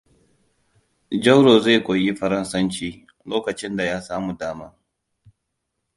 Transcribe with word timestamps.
Jauro 1.27 1.53
zai 1.67 1.75
koyi 1.89 2.09
faransanci 2.21 2.87
lokacn 3.29 3.73
da 3.77 3.83
ya 3.89 3.99
samu 4.07 4.31
dama. 4.39 4.67